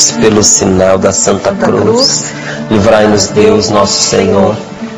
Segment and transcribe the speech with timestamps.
[0.00, 2.24] Pelo sinal da Santa Cruz,
[2.70, 4.56] livrai-nos Deus, nosso Senhor,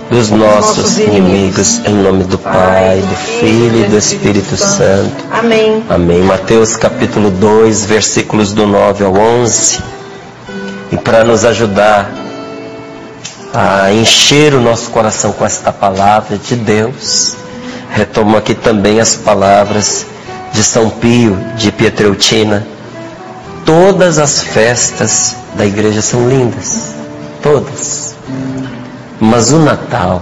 [0.09, 5.25] dos nossos inimigos, em nome do Pai, do Filho e do Espírito Santo.
[5.33, 5.83] Amém.
[5.91, 6.23] Amém.
[6.23, 9.83] Mateus capítulo 2, versículos do 9 ao 11.
[10.93, 12.09] E para nos ajudar
[13.53, 17.35] a encher o nosso coração com esta palavra de Deus,
[17.91, 20.07] retomo aqui também as palavras
[20.53, 22.65] de São Pio de Pietreutina.
[23.65, 26.95] Todas as festas da igreja são lindas,
[27.43, 28.15] todas.
[29.21, 30.21] Mas o Natal,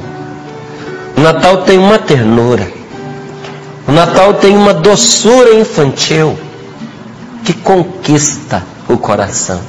[1.17, 2.71] o Natal tem uma ternura,
[3.89, 6.39] o Natal tem uma doçura infantil
[7.45, 9.61] que conquista o coração.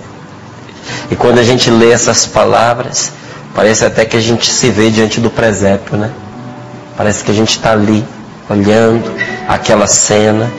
[1.10, 3.12] E quando a gente lê essas palavras,
[3.56, 6.12] parece até que a gente se vê diante do presépio, né?
[6.98, 8.06] Parece que a gente está ali,
[8.50, 9.12] olhando
[9.48, 10.52] aquela cena.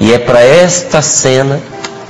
[0.00, 1.60] E é para esta cena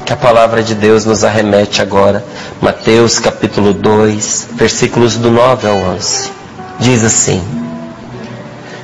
[0.04, 2.24] que a palavra de Deus nos arremete agora.
[2.60, 6.30] Mateus capítulo 2, versículos do 9 ao 11.
[6.78, 7.42] Diz assim: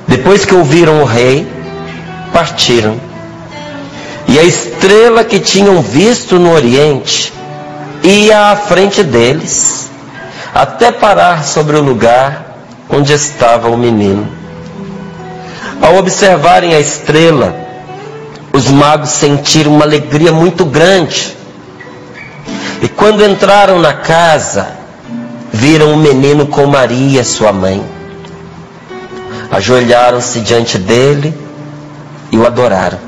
[0.09, 1.47] Depois que ouviram o rei,
[2.33, 2.99] partiram.
[4.27, 7.33] E a estrela que tinham visto no oriente
[8.03, 9.91] ia à frente deles,
[10.55, 12.57] até parar sobre o lugar
[12.89, 14.27] onde estava o menino.
[15.83, 17.70] Ao observarem a estrela,
[18.53, 21.37] os magos sentiram uma alegria muito grande.
[22.83, 24.69] E quando entraram na casa,
[25.53, 27.85] viram o menino com Maria, sua mãe.
[29.51, 31.35] Ajoelharam-se diante dele
[32.31, 32.99] e o adoraram.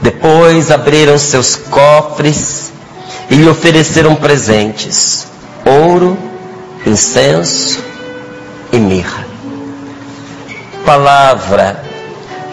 [0.00, 2.72] Depois abriram seus cofres
[3.30, 5.26] e lhe ofereceram presentes:
[5.64, 6.16] ouro,
[6.86, 7.82] incenso
[8.72, 9.26] e mirra.
[10.84, 11.82] Palavra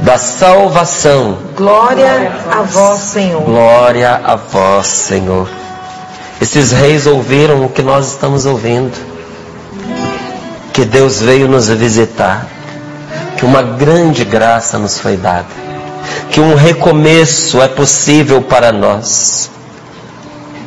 [0.03, 1.37] da salvação.
[1.55, 3.41] Glória a vós, Senhor.
[3.41, 5.49] Glória a vós, Senhor.
[6.41, 8.93] Esses reis ouviram o que nós estamos ouvindo.
[10.73, 12.45] Que Deus veio nos visitar.
[13.37, 15.47] Que uma grande graça nos foi dada.
[16.29, 19.49] Que um recomeço é possível para nós.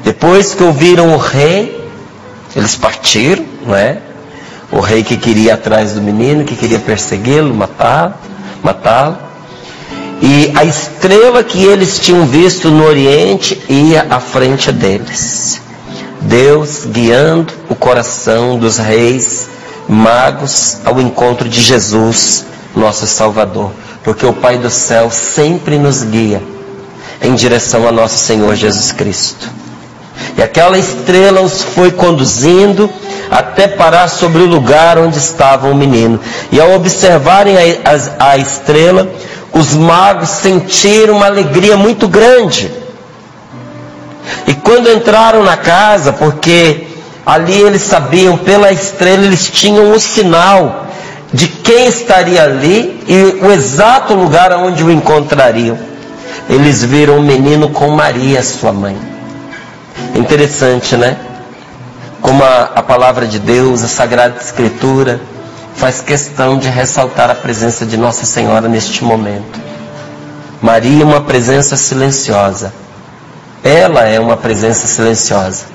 [0.03, 1.87] Depois que ouviram o rei,
[2.55, 3.99] eles partiram, não é?
[4.73, 8.15] O rei que queria ir atrás do menino, que queria persegui-lo, matá-lo,
[8.63, 9.26] matá-lo.
[10.21, 15.60] E a estrela que eles tinham visto no Oriente ia à frente deles.
[16.22, 19.49] Deus guiando o coração dos reis
[19.88, 22.44] magos ao encontro de Jesus,
[22.75, 23.71] nosso Salvador.
[24.03, 26.43] Porque o Pai do céu sempre nos guia
[27.21, 29.50] em direção a nosso Senhor Jesus Cristo.
[30.37, 32.91] E aquela estrela os foi conduzindo
[33.31, 36.21] até parar sobre o lugar onde estava o menino.
[36.53, 37.60] E ao observarem a,
[38.21, 39.09] a, a estrela,
[39.56, 42.71] os magos sentiram uma alegria muito grande.
[44.47, 46.89] E quando entraram na casa, porque
[47.25, 50.87] ali eles sabiam, pela estrela, eles tinham o sinal
[51.33, 55.78] de quem estaria ali e o exato lugar onde o encontrariam.
[56.50, 58.97] Eles viram o menino com Maria, sua mãe.
[60.15, 61.16] Interessante, né?
[62.21, 65.19] Como a, a palavra de Deus, a Sagrada Escritura,
[65.77, 69.61] faz questão de ressaltar a presença de Nossa Senhora neste momento.
[70.61, 72.73] Maria é uma presença silenciosa.
[73.63, 75.67] Ela é uma presença silenciosa.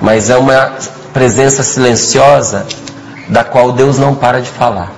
[0.00, 0.72] Mas é uma
[1.12, 2.66] presença silenciosa
[3.28, 4.90] da qual Deus não para de falar.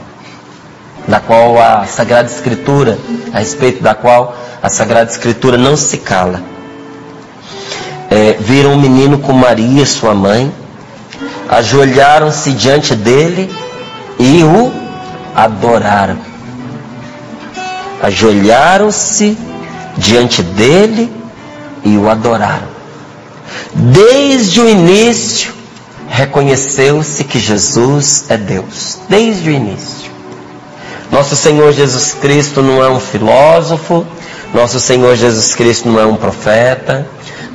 [1.06, 2.97] Da qual a Sagrada Escritura,
[3.32, 6.41] a respeito da qual a Sagrada Escritura não se cala.
[8.10, 10.53] É, viram um menino com Maria, sua mãe,
[11.49, 13.50] ajoelharam-se diante dele
[14.18, 14.72] e o
[15.34, 16.18] adoraram.
[18.02, 19.36] Ajoelharam-se
[19.96, 21.12] diante dele
[21.84, 22.68] e o adoraram.
[23.74, 25.52] Desde o início,
[26.08, 28.98] reconheceu-se que Jesus é Deus.
[29.08, 30.10] Desde o início.
[31.10, 34.06] Nosso Senhor Jesus Cristo não é um filósofo,
[34.52, 37.06] nosso Senhor Jesus Cristo não é um profeta,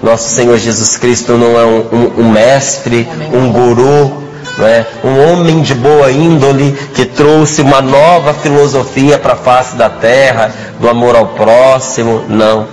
[0.01, 4.22] nosso Senhor Jesus Cristo não é um, um, um mestre, um guru,
[4.57, 4.85] não é?
[5.03, 10.53] um homem de boa índole que trouxe uma nova filosofia para a face da terra,
[10.79, 12.25] do amor ao próximo.
[12.29, 12.67] Não.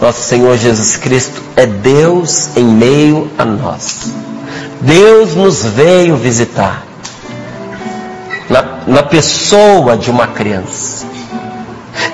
[0.00, 4.12] Nosso Senhor Jesus Cristo é Deus em meio a nós.
[4.80, 6.84] Deus nos veio visitar
[8.48, 11.06] na, na pessoa de uma criança.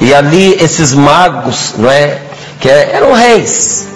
[0.00, 2.20] E ali esses magos, não é?
[2.60, 3.88] Que eram reis,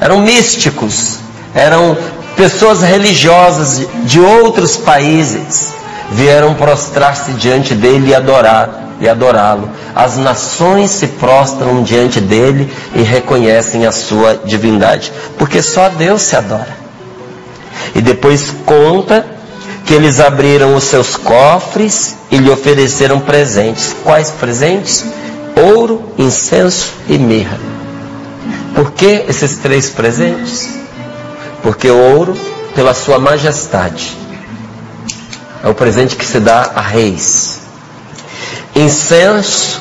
[0.00, 1.18] eram místicos,
[1.54, 1.96] eram
[2.36, 5.72] pessoas religiosas de outros países,
[6.12, 9.68] vieram prostrar-se diante dele e adorar e adorá-lo.
[9.94, 16.36] As nações se prostram diante dele e reconhecem a sua divindade, porque só Deus se
[16.36, 16.84] adora.
[17.94, 19.26] E depois conta
[19.84, 23.94] que eles abriram os seus cofres e lhe ofereceram presentes.
[24.02, 25.04] Quais presentes?
[25.56, 27.58] Ouro, incenso e mirra.
[28.74, 30.83] Por que esses três presentes?
[31.64, 32.36] Porque o ouro,
[32.76, 34.16] pela sua majestade,
[35.64, 37.62] é o presente que se dá a reis.
[38.76, 39.80] Incenso,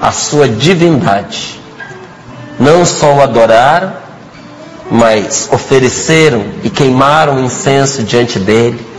[0.00, 1.60] a sua divindade.
[2.60, 3.94] Não só o adoraram,
[4.88, 8.92] mas ofereceram e queimaram incenso diante dele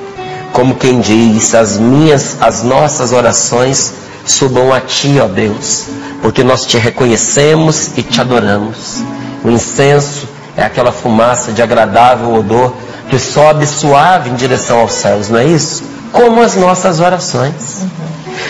[0.54, 3.92] como quem diz, as minhas, as nossas orações
[4.24, 5.86] subam a ti, ó Deus,
[6.22, 9.04] porque nós te reconhecemos e te adoramos.
[9.44, 12.74] O incenso é aquela fumaça de agradável odor
[13.10, 15.84] que sobe suave em direção aos céus, não é isso?
[16.12, 17.82] Como as nossas orações.
[17.82, 17.90] Uhum.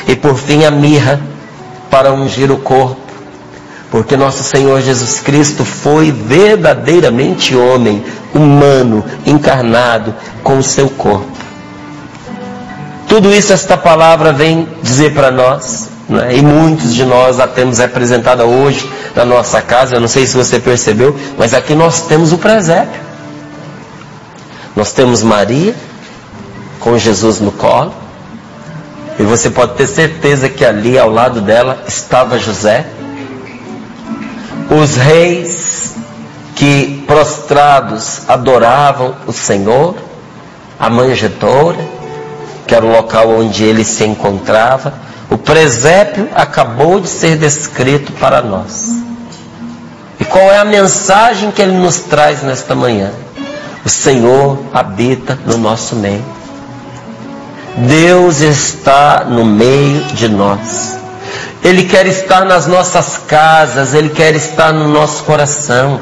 [0.08, 1.20] E por fim a mirra
[1.90, 2.98] para ungir o corpo,
[3.92, 8.04] porque nosso Senhor Jesus Cristo foi verdadeiramente homem,
[8.34, 10.14] humano, encarnado
[10.44, 11.32] com o seu corpo.
[13.08, 16.36] Tudo isso esta palavra vem dizer para nós, né?
[16.36, 19.96] e muitos de nós a temos representada hoje na nossa casa.
[19.96, 23.02] Eu não sei se você percebeu, mas aqui nós temos o presépio.
[24.76, 25.76] Nós temos Maria
[26.80, 27.94] com Jesus no colo,
[29.18, 32.86] e você pode ter certeza que ali ao lado dela estava José.
[34.70, 35.94] Os reis
[36.56, 39.96] que prostrados adoravam o Senhor,
[40.80, 41.80] a manjedoura,
[42.68, 44.94] que era o local onde ele se encontrava,
[45.34, 49.02] o presépio acabou de ser descrito para nós.
[50.20, 53.12] E qual é a mensagem que ele nos traz nesta manhã?
[53.84, 56.24] O Senhor habita no nosso meio.
[57.76, 61.00] Deus está no meio de nós.
[61.64, 66.00] Ele quer estar nas nossas casas, Ele quer estar no nosso coração.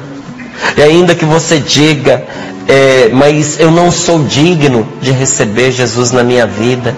[0.75, 2.25] E ainda que você diga,
[2.67, 6.97] é, mas eu não sou digno de receber Jesus na minha vida.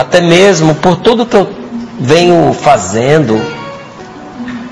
[0.00, 1.46] Até mesmo por tudo que eu
[2.00, 3.38] venho fazendo,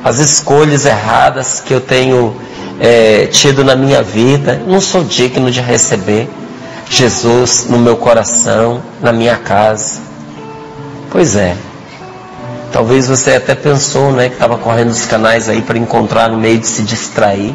[0.02, 2.34] as escolhas erradas que eu tenho
[2.80, 6.30] é, tido na minha vida, não sou digno de receber
[6.88, 10.00] Jesus no meu coração, na minha casa.
[11.10, 11.54] Pois é.
[12.72, 16.58] Talvez você até pensou, né, que estava correndo os canais aí para encontrar no meio
[16.58, 17.54] de se distrair.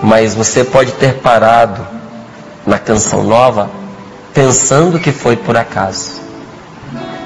[0.00, 1.84] Mas você pode ter parado
[2.64, 3.68] na canção nova
[4.32, 6.25] pensando que foi por acaso.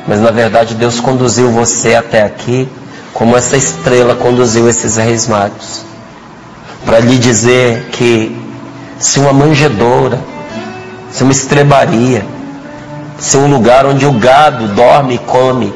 [0.07, 2.69] Mas na verdade Deus conduziu você até aqui
[3.13, 5.85] como essa estrela conduziu esses reis magos.
[6.85, 8.35] Para lhe dizer que
[8.99, 10.19] se uma manjedoura,
[11.11, 12.25] se uma estrebaria,
[13.19, 15.75] se um lugar onde o gado dorme e come,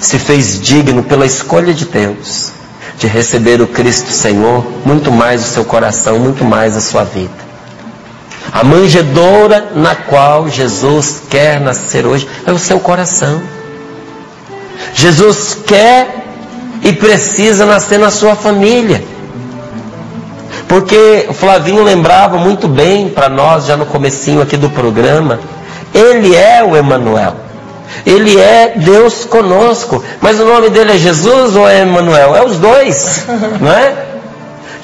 [0.00, 2.52] se fez digno pela escolha de Deus,
[2.98, 7.43] de receber o Cristo Senhor, muito mais o seu coração, muito mais a sua vida.
[8.54, 13.42] A manjedoura na qual Jesus quer nascer hoje é o seu coração.
[14.94, 16.24] Jesus quer
[16.80, 19.02] e precisa nascer na sua família.
[20.68, 25.40] Porque o Flavinho lembrava muito bem para nós já no comecinho aqui do programa,
[25.92, 27.34] ele é o Emanuel.
[28.06, 30.02] Ele é Deus conosco.
[30.20, 32.36] Mas o nome dele é Jesus ou é Emmanuel?
[32.36, 33.26] É os dois,
[33.60, 34.13] não é?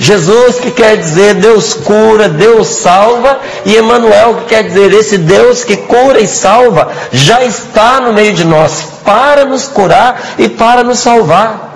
[0.02, 5.63] Jesus que quer dizer Deus cura, Deus salva, e Emmanuel que quer dizer esse Deus
[5.63, 10.82] que cura e salva já está no meio de nós para nos curar e para
[10.82, 11.69] nos salvar.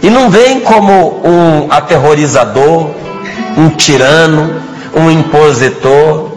[0.00, 2.90] E não vem como um aterrorizador,
[3.56, 4.62] um tirano,
[4.94, 6.30] um impositor,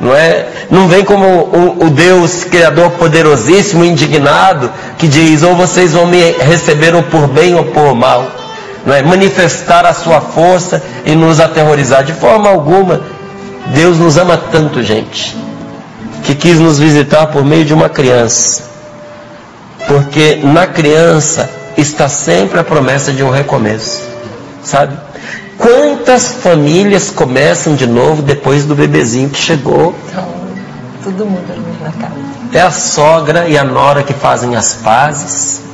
[0.00, 0.46] não é?
[0.70, 6.30] Não vem como o, o, Deus Criador poderosíssimo, indignado, que diz: ou vocês vão me
[6.38, 8.39] receber ou por bem ou por mal.
[8.84, 9.02] Não é?
[9.02, 12.04] Manifestar a sua força e nos aterrorizar.
[12.04, 13.02] De forma alguma,
[13.74, 15.36] Deus nos ama tanto, gente,
[16.24, 18.64] que quis nos visitar por meio de uma criança.
[19.86, 24.02] Porque na criança está sempre a promessa de um recomeço.
[24.62, 24.96] Sabe?
[25.58, 29.94] Quantas famílias começam de novo depois do bebezinho que chegou?
[30.08, 30.26] Então,
[31.04, 31.42] todo mundo
[31.82, 32.14] na casa.
[32.52, 35.69] É a sogra e a nora que fazem as pazes.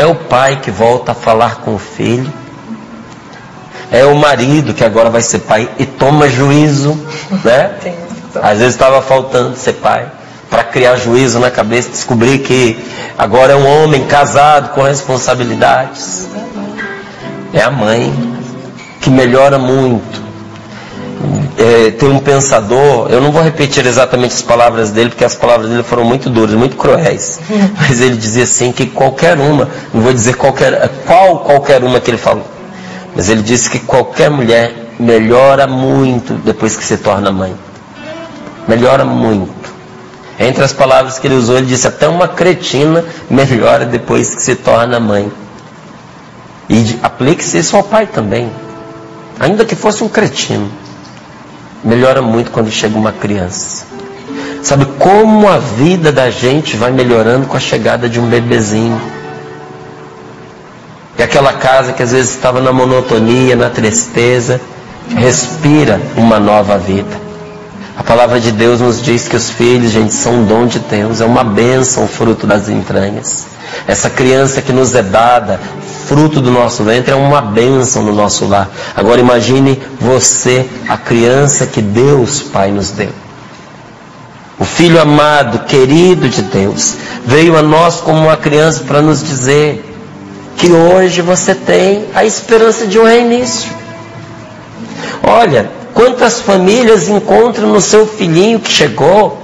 [0.00, 2.32] É o pai que volta a falar com o filho.
[3.92, 6.98] É o marido que agora vai ser pai e toma juízo,
[7.44, 7.74] né?
[8.36, 10.10] Às vezes estava faltando ser pai
[10.48, 12.82] para criar juízo na cabeça, descobrir que
[13.18, 16.26] agora é um homem casado com responsabilidades.
[17.52, 18.10] É a mãe
[19.02, 20.29] que melhora muito.
[21.58, 25.68] É, tem um pensador, eu não vou repetir exatamente as palavras dele, porque as palavras
[25.68, 27.38] dele foram muito duras, muito cruéis.
[27.78, 32.10] Mas ele dizia assim que qualquer uma, não vou dizer qualquer, qual qualquer uma que
[32.10, 32.46] ele falou,
[33.14, 37.54] mas ele disse que qualquer mulher melhora muito depois que se torna mãe.
[38.68, 39.74] Melhora muito.
[40.38, 44.54] Entre as palavras que ele usou, ele disse até uma cretina melhora depois que se
[44.54, 45.30] torna mãe.
[46.68, 48.50] E aplique-se isso ao pai também.
[49.40, 50.70] Ainda que fosse um cretino.
[51.82, 53.86] Melhora muito quando chega uma criança.
[54.62, 59.00] Sabe como a vida da gente vai melhorando com a chegada de um bebezinho?
[61.18, 64.60] E aquela casa que às vezes estava na monotonia, na tristeza,
[65.16, 67.30] respira uma nova vida.
[67.96, 71.20] A palavra de Deus nos diz que os filhos, gente, são um dom de Deus,
[71.20, 73.46] é uma bênção, fruto das entranhas.
[73.86, 75.60] Essa criança que nos é dada,
[76.06, 78.68] fruto do nosso ventre, é uma bênção no nosso lar.
[78.96, 83.10] Agora imagine você, a criança que Deus Pai nos deu.
[84.58, 89.86] O filho amado, querido de Deus, veio a nós como uma criança para nos dizer
[90.56, 93.70] que hoje você tem a esperança de um reinício.
[95.22, 99.40] Olha, quantas famílias encontram no seu filhinho que chegou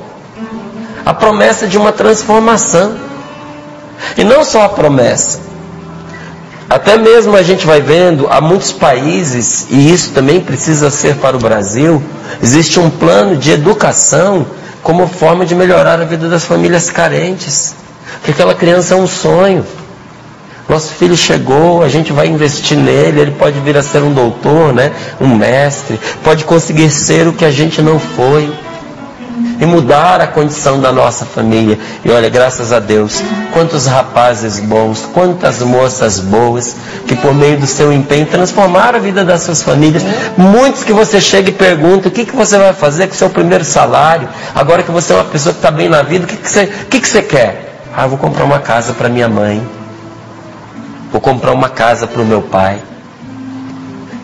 [1.06, 3.05] a promessa de uma transformação.
[4.16, 5.40] E não só a promessa,
[6.68, 11.36] até mesmo a gente vai vendo, há muitos países, e isso também precisa ser para
[11.36, 12.02] o Brasil,
[12.42, 14.44] existe um plano de educação
[14.82, 17.74] como forma de melhorar a vida das famílias carentes.
[18.18, 19.64] Porque aquela criança é um sonho.
[20.68, 24.72] Nosso filho chegou, a gente vai investir nele, ele pode vir a ser um doutor,
[24.72, 24.92] né?
[25.20, 28.52] um mestre, pode conseguir ser o que a gente não foi
[29.58, 31.78] e mudar a condição da nossa família.
[32.04, 33.22] E olha, graças a Deus,
[33.52, 39.24] quantos rapazes bons, quantas moças boas que por meio do seu empenho transformaram a vida
[39.24, 40.02] das suas famílias.
[40.36, 43.30] Muitos que você chega e pergunta o que, que você vai fazer com o seu
[43.30, 46.36] primeiro salário, agora que você é uma pessoa que está bem na vida, o que,
[46.36, 47.80] que, você, que, que você quer?
[47.94, 49.66] Ah, vou comprar uma casa para minha mãe.
[51.10, 52.78] Vou comprar uma casa para o meu pai.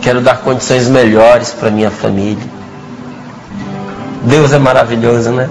[0.02, 2.61] Quero dar condições melhores para minha família.
[4.22, 5.48] Deus é maravilhoso, né?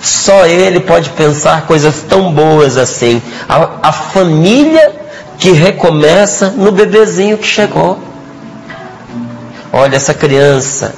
[0.00, 3.22] Só Ele pode pensar coisas tão boas assim.
[3.48, 4.92] A, a família
[5.38, 7.98] que recomeça no bebezinho que chegou.
[9.72, 10.94] Olha, essa criança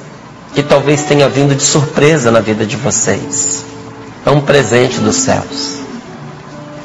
[0.53, 3.63] que talvez tenha vindo de surpresa na vida de vocês.
[4.25, 5.77] É um presente dos céus.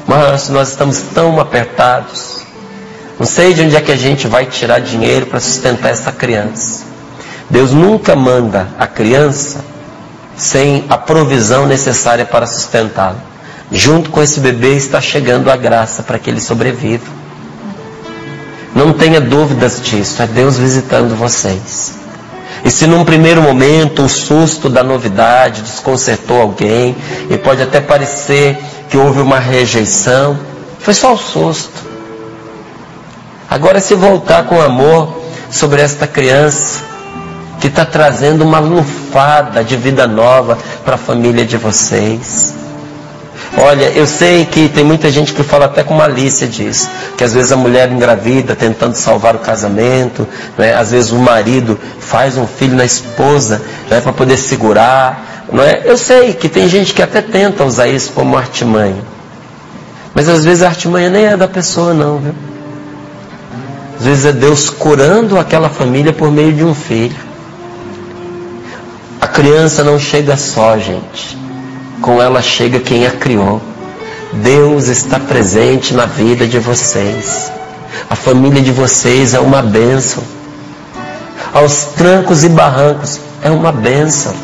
[0.07, 2.41] Mas nós estamos tão apertados.
[3.19, 6.83] Não sei de onde é que a gente vai tirar dinheiro para sustentar essa criança.
[7.49, 9.63] Deus nunca manda a criança
[10.35, 13.17] sem a provisão necessária para sustentá-lo.
[13.71, 17.05] Junto com esse bebê está chegando a graça para que ele sobreviva.
[18.75, 21.93] Não tenha dúvidas disso, é Deus visitando vocês.
[22.65, 26.95] E se num primeiro momento o susto da novidade desconcertou alguém,
[27.29, 28.57] e pode até parecer
[28.89, 30.39] que houve uma rejeição,
[30.79, 31.83] foi só o susto.
[33.49, 35.21] Agora, se voltar com amor
[35.51, 36.92] sobre esta criança,
[37.63, 42.53] que está trazendo uma lufada de vida nova para a família de vocês.
[43.57, 47.33] Olha, eu sei que tem muita gente que fala até com malícia disso, que às
[47.33, 50.27] vezes a mulher engravida tentando salvar o casamento,
[50.57, 50.75] né?
[50.75, 54.01] às vezes o marido faz um filho na esposa né?
[54.01, 55.45] para poder segurar.
[55.49, 55.83] Não é?
[55.85, 59.01] Eu sei que tem gente que até tenta usar isso como artimanha,
[60.13, 62.35] mas às vezes a artimanha nem é da pessoa, não, viu?
[63.97, 67.31] Às vezes é Deus curando aquela família por meio de um filho.
[69.33, 71.35] Criança não chega só, gente.
[71.99, 73.59] Com ela chega quem a criou.
[74.31, 77.51] Deus está presente na vida de vocês.
[78.07, 80.21] A família de vocês é uma bênção.
[81.51, 84.35] Aos trancos e barrancos é uma bênção.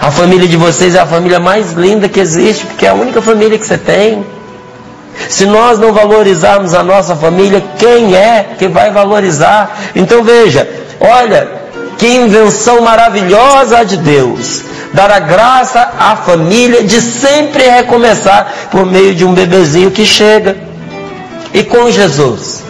[0.00, 3.20] A família de vocês é a família mais linda que existe, porque é a única
[3.20, 4.24] família que você tem.
[5.28, 9.76] Se nós não valorizarmos a nossa família, quem é que vai valorizar?
[9.94, 10.68] Então veja,
[11.00, 11.65] olha,
[11.98, 14.62] que invenção maravilhosa de Deus!
[14.92, 20.56] Dar a graça à família de sempre recomeçar por meio de um bebezinho que chega.
[21.52, 22.62] E com Jesus?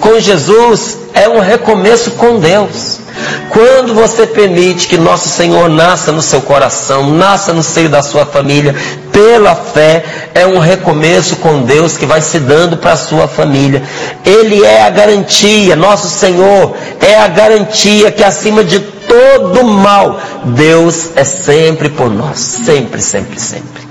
[0.00, 3.05] Com Jesus é um recomeço com Deus.
[3.50, 8.26] Quando você permite que nosso Senhor nasça no seu coração, nasça no seio da sua
[8.26, 8.74] família,
[9.12, 10.04] pela fé,
[10.34, 13.82] é um recomeço com Deus que vai se dando para a sua família.
[14.24, 21.10] Ele é a garantia, nosso Senhor é a garantia que acima de todo mal, Deus
[21.14, 23.86] é sempre por nós, sempre, sempre, sempre.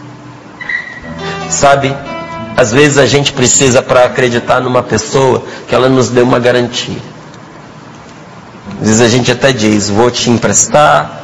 [1.50, 1.96] Sabe,
[2.56, 7.15] às vezes a gente precisa para acreditar numa pessoa que ela nos dê uma garantia.
[8.82, 11.22] Às vezes a gente até diz: vou te emprestar,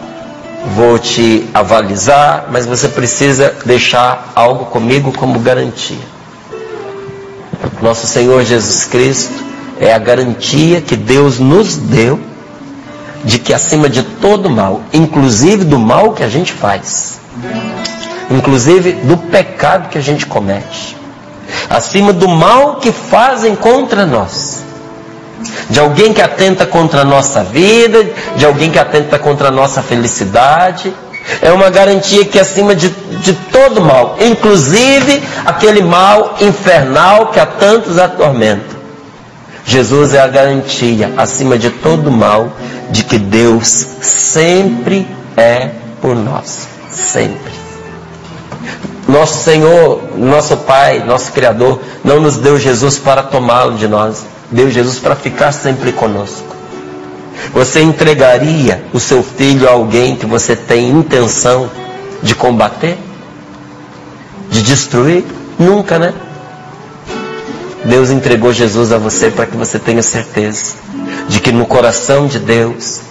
[0.75, 6.11] vou te avalizar, mas você precisa deixar algo comigo como garantia.
[7.81, 9.33] Nosso Senhor Jesus Cristo
[9.79, 12.19] é a garantia que Deus nos deu
[13.23, 17.19] de que acima de todo mal, inclusive do mal que a gente faz,
[18.29, 20.97] inclusive do pecado que a gente comete,
[21.69, 24.63] acima do mal que fazem contra nós,
[25.69, 29.81] de alguém que atenta contra a nossa vida, de alguém que atenta contra a nossa
[29.81, 30.93] felicidade.
[31.41, 37.45] É uma garantia que acima de, de todo mal, inclusive aquele mal infernal que a
[37.45, 38.81] tantos atormenta.
[39.63, 42.51] Jesus é a garantia, acima de todo mal,
[42.89, 45.69] de que Deus sempre é
[46.01, 46.67] por nós.
[46.91, 47.51] Sempre.
[49.07, 54.69] Nosso Senhor, nosso Pai, nosso Criador, não nos deu Jesus para tomá-lo de nós, deu
[54.69, 56.55] Jesus para ficar sempre conosco.
[57.53, 61.69] Você entregaria o seu filho a alguém que você tem intenção
[62.21, 62.97] de combater?
[64.49, 65.25] De destruir?
[65.57, 66.13] Nunca, né?
[67.83, 70.75] Deus entregou Jesus a você para que você tenha certeza
[71.27, 73.01] de que no coração de Deus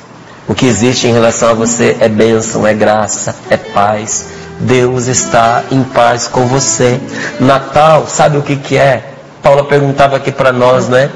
[0.47, 4.27] o que existe em relação a você é bênção, é graça, é paz.
[4.59, 7.01] Deus está em paz com você.
[7.39, 9.13] Natal, sabe o que, que é?
[9.43, 11.11] Paula perguntava aqui para nós, né?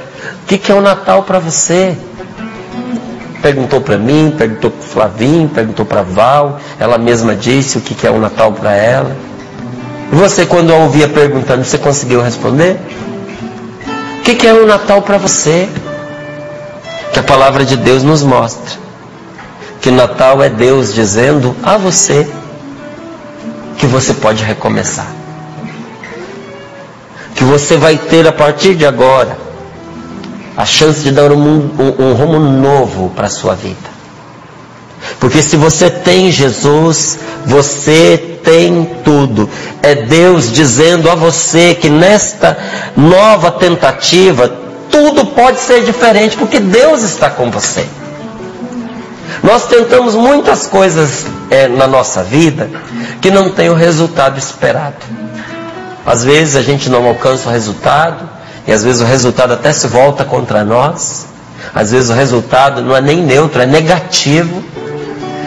[0.45, 1.97] O que, que é o Natal para você?
[3.41, 6.61] Perguntou para mim, perguntou para Flavinho, perguntou para Val.
[6.79, 9.17] Ela mesma disse o que, que é o Natal para ela.
[10.13, 12.79] Você, quando a ouvia perguntando, você conseguiu responder?
[14.19, 15.67] O que, que é o Natal para você?
[17.11, 18.85] Que a palavra de Deus nos mostra
[19.81, 22.27] que Natal é Deus dizendo a você
[23.79, 25.07] que você pode recomeçar.
[27.35, 29.44] Que você vai ter a partir de agora
[30.57, 33.95] a chance de dar um, um, um rumo novo para a sua vida.
[35.19, 39.49] Porque se você tem Jesus, você tem tudo.
[39.83, 42.57] É Deus dizendo a você que nesta
[42.97, 44.49] nova tentativa,
[44.91, 47.87] tudo pode ser diferente, porque Deus está com você.
[49.43, 52.71] Nós tentamos muitas coisas é, na nossa vida
[53.21, 54.97] que não tem o resultado esperado.
[56.07, 58.29] Às vezes a gente não alcança o resultado,
[58.67, 61.27] e às vezes o resultado até se volta contra nós.
[61.75, 64.63] Às vezes o resultado não é nem neutro, é negativo.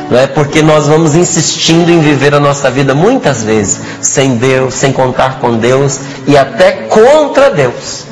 [0.10, 4.74] Não é porque nós vamos insistindo em viver a nossa vida muitas vezes sem Deus,
[4.74, 8.06] sem contar com Deus e até contra Deus.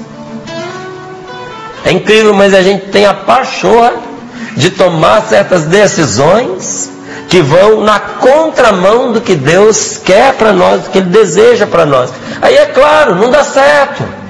[1.85, 3.93] É incrível, mas a gente tem a pachorra
[4.57, 6.89] de tomar certas decisões
[7.29, 11.85] que vão na contramão do que Deus quer para nós, do que Ele deseja para
[11.85, 12.11] nós.
[12.41, 14.24] Aí é claro, não dá certo.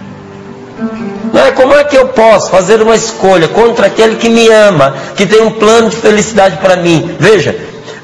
[1.36, 4.96] Não é como é que eu posso fazer uma escolha contra aquele que me ama,
[5.18, 7.14] que tem um plano de felicidade para mim?
[7.20, 7.54] Veja,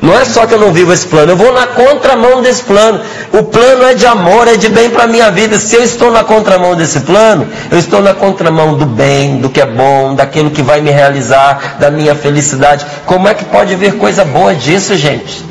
[0.01, 2.99] não é só que eu não vivo esse plano, eu vou na contramão desse plano.
[3.31, 5.57] O plano é de amor, é de bem para a minha vida.
[5.57, 9.61] Se eu estou na contramão desse plano, eu estou na contramão do bem, do que
[9.61, 12.85] é bom, daquilo que vai me realizar, da minha felicidade.
[13.05, 15.41] Como é que pode vir coisa boa disso, gente?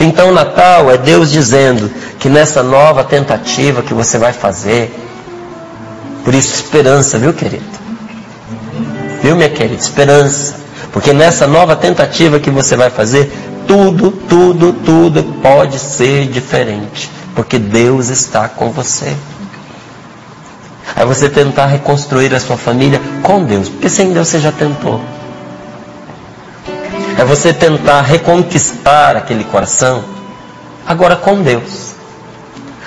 [0.00, 4.90] Então, Natal é Deus dizendo que nessa nova tentativa que você vai fazer,
[6.24, 7.64] por isso, esperança, viu, querido?
[9.22, 9.80] Viu, minha querida?
[9.80, 10.56] Esperança.
[10.92, 13.32] Porque nessa nova tentativa que você vai fazer,
[13.66, 17.10] tudo, tudo, tudo pode ser diferente.
[17.34, 19.16] Porque Deus está com você.
[20.94, 23.68] É você tentar reconstruir a sua família com Deus.
[23.68, 25.00] Porque sem Deus você já tentou.
[27.18, 30.02] É você tentar reconquistar aquele coração,
[30.86, 31.92] agora com Deus.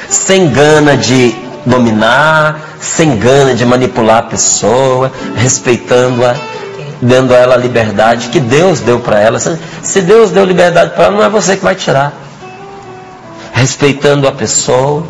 [0.09, 6.35] Sem gana de dominar, sem gana de manipular a pessoa, respeitando-a
[7.01, 9.39] dando a ela a liberdade que Deus deu para ela.
[9.39, 12.13] Se Deus deu liberdade para ela, não é você que vai tirar.
[13.53, 15.05] Respeitando a pessoa,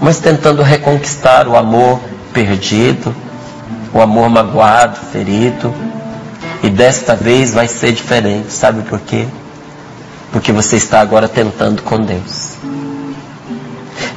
[0.00, 2.00] mas tentando reconquistar o amor
[2.32, 3.14] perdido,
[3.92, 5.74] o amor magoado, ferido.
[6.62, 9.26] E desta vez vai ser diferente, sabe por quê?
[10.32, 12.52] Porque você está agora tentando com Deus.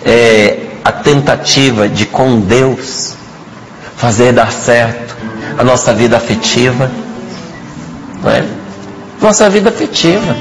[0.06, 3.13] É a tentativa de com Deus
[3.97, 5.17] fazer dar certo
[5.58, 6.89] a nossa vida afetiva,
[8.23, 8.45] não é?
[9.21, 10.34] nossa vida afetiva.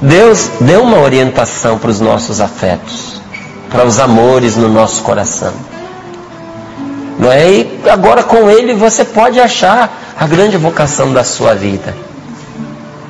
[0.00, 3.20] Deus deu uma orientação para os nossos afetos,
[3.70, 5.52] para os amores no nosso coração.
[7.16, 7.48] Não é?
[7.48, 11.94] E agora com Ele você pode achar a grande vocação da sua vida.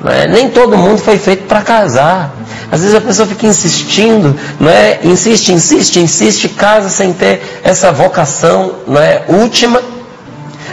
[0.07, 0.27] É?
[0.27, 2.31] Nem todo mundo foi feito para casar.
[2.71, 4.99] Às vezes a pessoa fica insistindo, não é?
[5.03, 9.23] Insiste, insiste, insiste, casa sem ter essa vocação, não é?
[9.27, 9.81] Última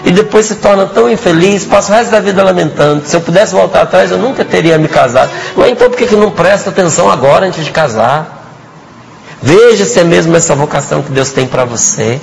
[0.04, 3.06] E depois se torna tão infeliz, passa o resto da vida lamentando.
[3.06, 5.30] Se eu pudesse voltar atrás, eu nunca teria me casado.
[5.56, 8.40] Mas então por que, que não presta atenção agora antes de casar?
[9.40, 12.20] Veja se é mesmo essa vocação que Deus tem para você.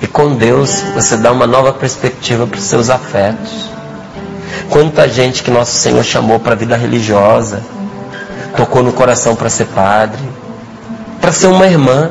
[0.00, 3.77] E com Deus você dá uma nova perspectiva para os seus afetos.
[4.70, 7.62] Quanta gente que nosso Senhor chamou para a vida religiosa,
[8.56, 10.20] tocou no coração para ser padre,
[11.20, 12.10] para ser uma irmã,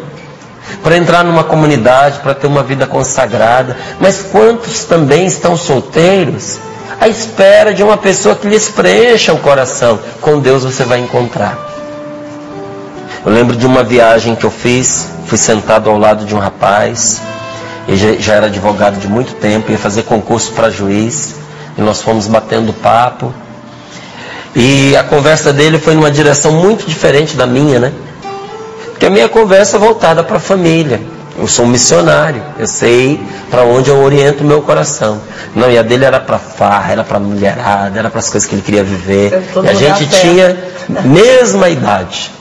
[0.83, 3.77] para entrar numa comunidade, para ter uma vida consagrada.
[3.99, 6.57] Mas quantos também estão solteiros
[6.99, 9.99] à espera de uma pessoa que lhes preencha o coração?
[10.21, 11.57] Com Deus você vai encontrar.
[13.25, 17.21] Eu lembro de uma viagem que eu fiz, fui sentado ao lado de um rapaz,
[17.87, 21.35] ele já era advogado de muito tempo, ia fazer concurso para juiz,
[21.77, 23.33] e nós fomos batendo papo.
[24.55, 27.93] E a conversa dele foi numa direção muito diferente da minha, né?
[28.91, 30.99] Porque a minha conversa é voltada para a família.
[31.37, 35.21] Eu sou um missionário, eu sei para onde eu oriento o meu coração.
[35.55, 38.55] Não, e a dele era para farra, era para mulherada, era para as coisas que
[38.55, 39.43] ele queria viver.
[39.63, 40.57] E a gente tinha
[41.05, 42.31] mesma idade.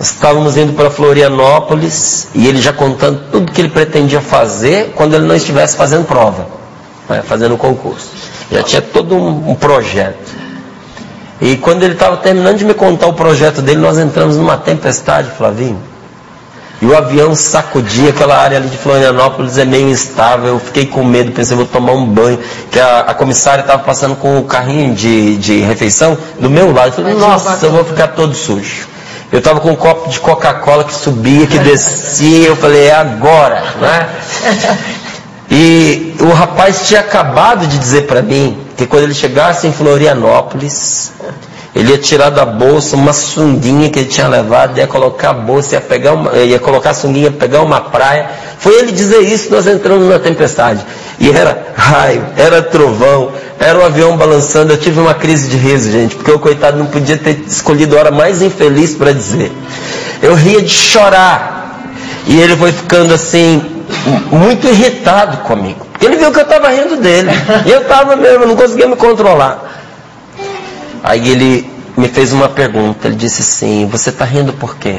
[0.00, 5.26] Estávamos indo para Florianópolis e ele já contando tudo que ele pretendia fazer quando ele
[5.26, 6.46] não estivesse fazendo prova,
[7.08, 8.08] né, fazendo concurso.
[8.50, 10.42] Já tinha todo um, um projeto.
[11.40, 15.30] E quando ele estava terminando de me contar o projeto dele, nós entramos numa tempestade,
[15.30, 15.80] Flavinho.
[16.80, 20.48] E o avião sacudia, aquela área ali de Florianópolis é meio instável.
[20.48, 22.38] Eu fiquei com medo, pensei, vou tomar um banho.
[22.70, 26.88] Que a, a comissária estava passando com o carrinho de, de refeição do meu lado.
[26.88, 28.88] Eu falei, nossa, eu vou ficar todo sujo.
[29.30, 33.62] Eu estava com um copo de Coca-Cola que subia, que descia, eu falei, é agora,
[33.80, 34.08] né?
[35.54, 41.12] E o rapaz tinha acabado de dizer para mim que quando ele chegasse em Florianópolis,
[41.74, 45.74] ele ia tirar da bolsa uma sunguinha que ele tinha levado, ia colocar a bolsa,
[45.74, 48.30] ia, pegar uma, ia colocar a sunguinha, pegar uma praia.
[48.58, 50.80] Foi ele dizer isso, nós entramos na tempestade.
[51.20, 54.72] E era raio, era trovão, era o avião balançando.
[54.72, 58.00] Eu tive uma crise de riso, gente, porque o coitado não podia ter escolhido a
[58.00, 59.52] hora mais infeliz para dizer.
[60.22, 61.61] Eu ria de chorar.
[62.26, 63.62] E ele foi ficando assim,
[64.30, 65.86] muito irritado comigo.
[66.00, 67.30] Ele viu que eu estava rindo dele.
[67.66, 69.70] E eu estava mesmo, não conseguia me controlar.
[71.02, 73.06] Aí ele me fez uma pergunta.
[73.08, 74.98] Ele disse assim: Você está rindo por quê?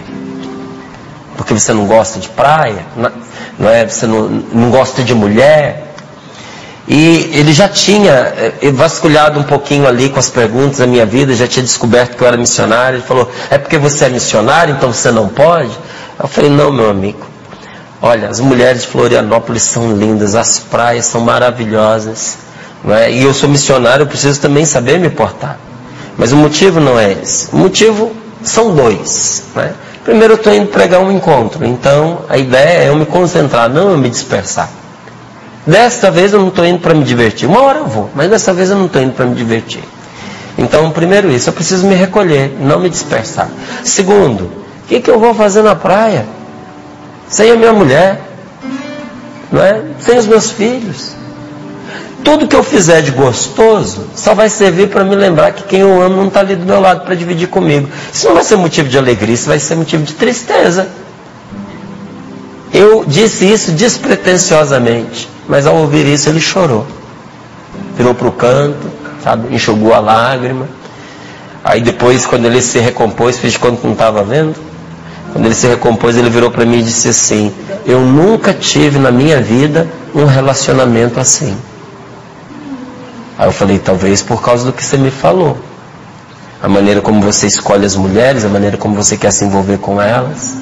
[1.36, 2.86] Porque você não gosta de praia?
[3.58, 3.86] Não é?
[3.88, 5.94] Você não, não gosta de mulher?
[6.88, 8.12] E ele já tinha
[8.62, 12.22] eh, vasculhado um pouquinho ali com as perguntas da minha vida, já tinha descoberto que
[12.22, 12.98] eu era missionário.
[12.98, 15.72] Ele falou: É porque você é missionário, então você não pode?
[16.22, 17.26] Eu falei: Não, meu amigo.
[18.02, 22.38] Olha, as mulheres de Florianópolis são lindas, as praias são maravilhosas.
[22.90, 23.10] É?
[23.12, 25.58] E eu sou missionário, eu preciso também saber me portar.
[26.18, 27.48] Mas o motivo não é esse.
[27.54, 28.12] O motivo
[28.44, 29.44] são dois.
[29.56, 29.74] Né?
[30.04, 31.64] Primeiro, eu estou indo pregar um encontro.
[31.64, 34.70] Então, a ideia é eu me concentrar, não eu me dispersar.
[35.66, 37.48] Desta vez eu não estou indo para me divertir.
[37.48, 39.84] Uma hora eu vou, mas desta vez eu não estou indo para me divertir.
[40.58, 43.50] Então, primeiro isso, eu preciso me recolher, não me dispersar.
[43.84, 46.26] Segundo, o que, que eu vou fazer na praia?
[47.28, 48.22] Sem a minha mulher,
[49.52, 49.82] não é?
[50.00, 51.16] sem os meus filhos.
[52.24, 56.02] Tudo que eu fizer de gostoso só vai servir para me lembrar que quem eu
[56.02, 57.90] amo não está ali do meu lado para dividir comigo.
[58.14, 60.88] Isso não vai ser motivo de alegria, isso vai ser motivo de tristeza.
[62.74, 66.88] Eu disse isso despretensiosamente, mas ao ouvir isso ele chorou.
[67.96, 68.90] Virou para o canto,
[69.22, 70.68] sabe, enxugou a lágrima.
[71.64, 74.56] Aí depois, quando ele se recompôs, fez de que não estava vendo.
[75.34, 77.52] Quando ele se recompôs, ele virou para mim e disse assim:
[77.86, 81.58] Eu nunca tive na minha vida um relacionamento assim.
[83.38, 85.58] Aí eu falei, talvez por causa do que você me falou.
[86.62, 90.00] A maneira como você escolhe as mulheres, a maneira como você quer se envolver com
[90.00, 90.56] elas.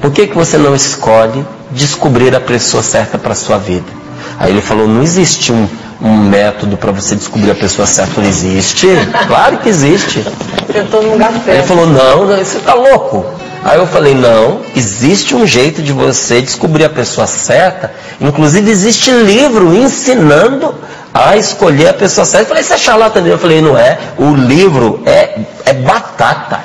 [0.00, 3.98] Por que, que você não escolhe descobrir a pessoa certa para a sua vida?
[4.38, 5.68] Aí ele falou, não existe um,
[6.00, 8.20] um método para você descobrir a pessoa certa.
[8.20, 8.86] Não existe?
[9.26, 10.24] Claro que existe.
[10.72, 11.48] Tentou certo.
[11.48, 13.26] Ele falou, não, não você está louco.
[13.64, 17.92] Aí eu falei, não, existe um jeito de você descobrir a pessoa certa.
[18.20, 20.74] Inclusive existe livro ensinando
[21.12, 22.44] a escolher a pessoa certa.
[22.44, 23.34] Eu falei, isso é charlatanismo.
[23.34, 23.98] Eu falei, não é.
[24.16, 26.60] O livro é, é batata.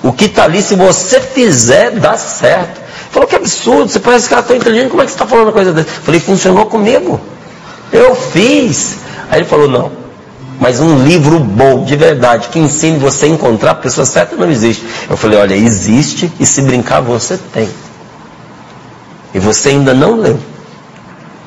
[0.00, 2.78] O que está ali, se você fizer, dá certo.
[2.78, 5.26] Ele falou, que absurdo, você parece que ela tão inteligente, como é que você está
[5.26, 5.88] falando uma coisa dessa?
[5.88, 7.20] Eu falei, funcionou comigo.
[7.98, 8.98] Eu fiz.
[9.30, 9.90] Aí ele falou, não.
[10.60, 14.50] Mas um livro bom, de verdade, que ensine você a encontrar a pessoa certa, não
[14.50, 14.84] existe.
[15.08, 17.68] Eu falei, olha, existe e se brincar você tem.
[19.34, 20.38] E você ainda não leu.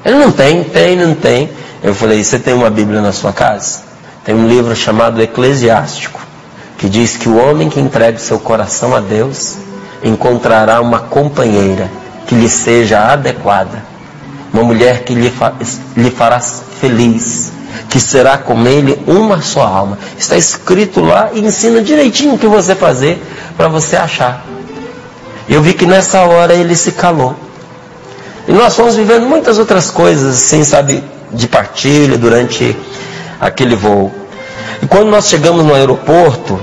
[0.04, 1.50] Ele não tem, tem, não tem.
[1.84, 3.82] Eu falei: Você tem uma Bíblia na sua casa?
[4.24, 6.20] Tem um livro chamado Eclesiástico,
[6.78, 9.58] que diz que o homem que entrega seu coração a Deus
[10.04, 11.90] encontrará uma companheira
[12.28, 13.91] que lhe seja adequada.
[14.54, 15.54] Uma mulher que lhe, fa
[15.96, 17.52] lhe fará feliz,
[17.90, 19.98] que será com ele uma só alma.
[20.18, 23.22] Está escrito lá e ensina direitinho o que você fazer
[23.56, 24.46] para você achar.
[25.48, 27.36] Eu vi que nessa hora ele se calou.
[28.48, 32.76] E nós fomos vivendo muitas outras coisas, assim, sabe, de partilha durante
[33.40, 34.12] aquele voo.
[34.82, 36.60] E quando nós chegamos no aeroporto,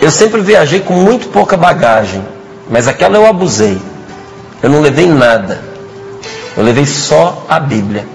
[0.00, 2.24] eu sempre viajei com muito pouca bagagem,
[2.70, 3.78] mas aquela eu abusei.
[4.62, 5.73] Eu não levei nada.
[6.56, 8.06] Eu levei só a Bíblia.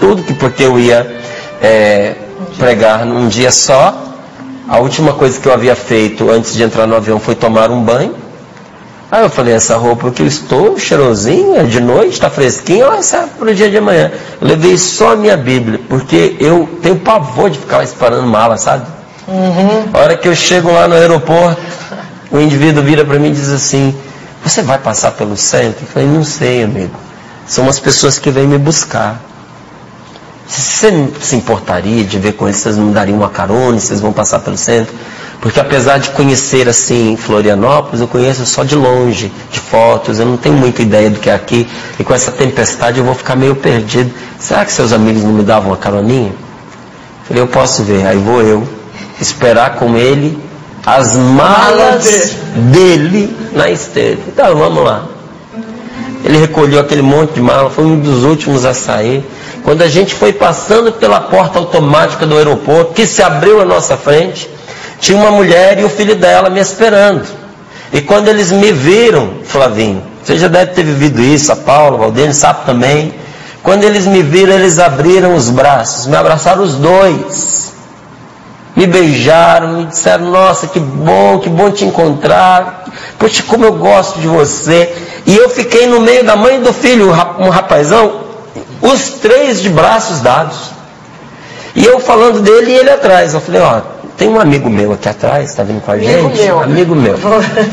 [0.00, 1.20] Tudo que porque eu ia
[1.60, 2.14] é,
[2.58, 3.94] pregar num dia só.
[4.68, 7.82] A última coisa que eu havia feito antes de entrar no avião foi tomar um
[7.82, 8.14] banho.
[9.10, 13.28] Aí eu falei, essa roupa que eu estou, cheirosinha, de noite, está fresquinha, ela serve
[13.38, 14.10] para o dia de amanhã.
[14.40, 18.86] Eu levei só a minha Bíblia, porque eu tenho pavor de ficar esperando mala, sabe?
[19.28, 19.84] Uhum.
[19.92, 21.60] A hora que eu chego lá no aeroporto,
[22.30, 23.94] o indivíduo vira para mim e diz assim,
[24.42, 25.82] você vai passar pelo centro?
[25.82, 26.94] Eu falei, não sei, amigo.
[27.46, 29.20] São as pessoas que vêm me buscar.
[30.46, 34.40] Você se importaria de ver com eles, vocês me dariam uma carona, vocês vão passar
[34.40, 34.94] pelo centro?
[35.40, 40.36] Porque apesar de conhecer assim Florianópolis, eu conheço só de longe, de fotos, eu não
[40.36, 41.68] tenho muita ideia do que é aqui.
[41.98, 44.12] E com essa tempestade eu vou ficar meio perdido.
[44.38, 46.30] Será que seus amigos não me davam uma caroninha?
[46.30, 48.06] Eu falei, eu posso ver.
[48.06, 48.66] Aí vou eu
[49.20, 50.38] esperar com ele
[50.86, 52.36] as malas
[52.70, 54.20] dele na esteira.
[54.28, 55.06] Então vamos lá.
[56.24, 59.24] Ele recolheu aquele monte de mala, foi um dos últimos a sair.
[59.64, 63.96] Quando a gente foi passando pela porta automática do aeroporto, que se abriu à nossa
[63.96, 64.48] frente,
[65.00, 67.26] tinha uma mulher e o filho dela me esperando.
[67.92, 71.98] E quando eles me viram, Flavinho, você já deve ter vivido isso, a Paula, o
[71.98, 73.12] Valdênio sabe também.
[73.62, 77.51] Quando eles me viram, eles abriram os braços, me abraçaram os dois.
[78.82, 82.84] Me beijaram, me disseram, nossa, que bom, que bom te encontrar.
[83.16, 84.92] Poxa, como eu gosto de você.
[85.24, 88.22] E eu fiquei no meio da mãe e do filho, um rapazão,
[88.80, 90.72] os três de braços dados.
[91.76, 93.34] E eu falando dele e ele atrás.
[93.34, 93.82] Eu falei, ó,
[94.16, 96.42] tem um amigo meu aqui atrás, está vindo com a amigo gente?
[96.42, 96.60] Meu.
[96.60, 97.14] Amigo meu.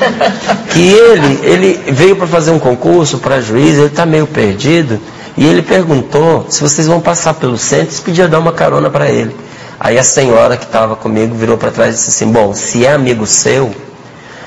[0.71, 4.99] que ele, ele veio para fazer um concurso para juiz, ele está meio perdido.
[5.35, 9.09] E ele perguntou se vocês vão passar pelo centro, se podia dar uma carona para
[9.09, 9.35] ele.
[9.79, 12.91] Aí a senhora que estava comigo virou para trás e disse assim: Bom, se é
[12.91, 13.73] amigo seu,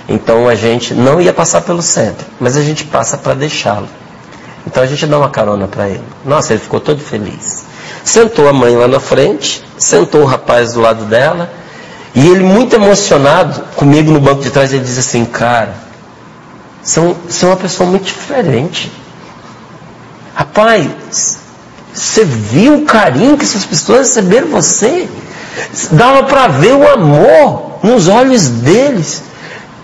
[0.09, 3.89] então a gente não ia passar pelo centro, mas a gente passa para deixá-lo.
[4.67, 6.05] Então a gente dá uma carona para ele.
[6.25, 7.65] Nossa, ele ficou todo feliz.
[8.05, 11.51] Sentou a mãe lá na frente, sentou o rapaz do lado dela,
[12.15, 15.75] e ele, muito emocionado comigo no banco de trás, ele diz assim: Cara,
[16.83, 18.93] você é uma pessoa muito diferente.
[20.35, 21.39] Rapaz,
[21.95, 25.09] você viu o carinho que essas pessoas receberam você?
[25.91, 29.23] Dava para ver o amor nos olhos deles.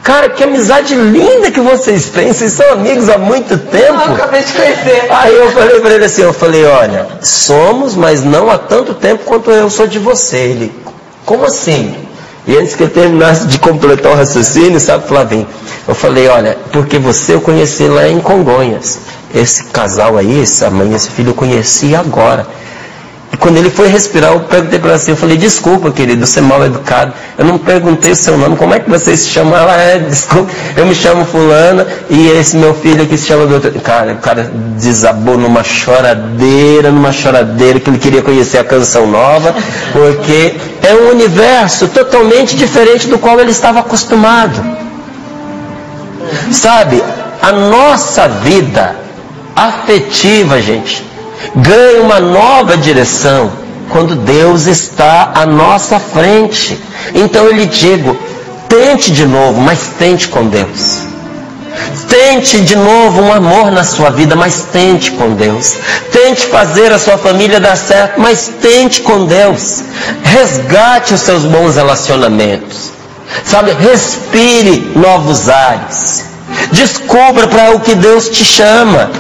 [0.03, 2.33] Cara, que amizade linda que vocês têm.
[2.33, 3.92] Vocês são amigos há muito tempo.
[3.92, 5.07] Eu acabei de conhecer.
[5.11, 9.25] Aí eu falei para ele assim, eu falei, olha, somos, mas não há tanto tempo
[9.25, 10.38] quanto eu sou de você.
[10.38, 10.73] Ele,
[11.27, 11.94] como assim?
[12.48, 15.46] E antes que eu terminasse de completar o raciocínio, sabe, Flavinho?
[15.87, 19.00] Eu falei, olha, porque você eu conheci lá em Congonhas.
[19.34, 22.46] Esse casal aí, essa mãe esse filho eu conheci agora.
[23.30, 26.42] E quando ele foi respirar, eu perguntei para assim, eu falei, desculpa, querido, você é
[26.42, 27.12] mal educado.
[27.36, 29.56] Eu não perguntei o seu nome, como é que você se chama?
[29.56, 33.70] Ela é, desculpa, eu me chamo fulana e esse meu filho aqui se chama doutor.
[33.82, 39.54] Cara, o cara desabou numa choradeira, numa choradeira, que ele queria conhecer a canção nova,
[39.92, 44.58] porque é um universo totalmente diferente do qual ele estava acostumado.
[46.50, 47.02] Sabe,
[47.42, 48.96] a nossa vida
[49.54, 51.04] afetiva, gente,
[51.57, 53.51] ganha uma nova direção
[53.90, 56.79] quando Deus está à nossa frente.
[57.14, 58.16] Então eu lhe digo,
[58.68, 61.09] tente de novo, mas tente com Deus.
[62.09, 65.74] Tente de novo um amor na sua vida, mas tente com Deus.
[66.11, 69.83] Tente fazer a sua família dar certo, mas tente com Deus.
[70.22, 72.92] Resgate os seus bons relacionamentos.
[73.44, 76.24] Sabe, respire novos ares.
[76.72, 79.11] Descubra para o que Deus te chama.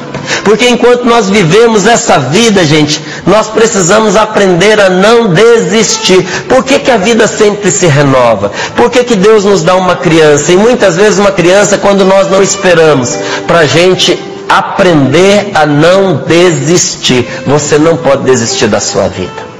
[0.44, 6.22] Porque enquanto nós vivemos essa vida, gente, nós precisamos aprender a não desistir.
[6.48, 8.50] Por que, que a vida sempre se renova?
[8.76, 10.52] Por que, que Deus nos dá uma criança?
[10.52, 16.24] E muitas vezes uma criança quando nós não esperamos, para a gente aprender a não
[16.26, 17.28] desistir.
[17.46, 19.57] Você não pode desistir da sua vida.